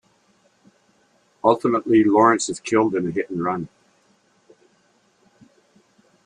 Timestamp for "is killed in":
2.49-3.07